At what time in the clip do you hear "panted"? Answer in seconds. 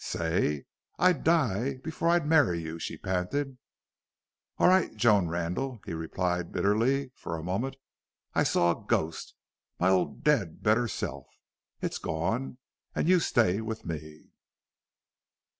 2.97-3.59